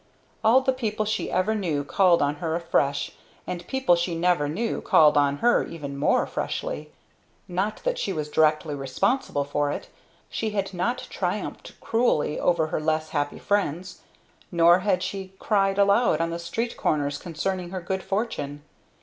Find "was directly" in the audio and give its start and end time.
8.11-8.73